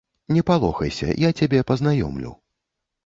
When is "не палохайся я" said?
0.35-1.31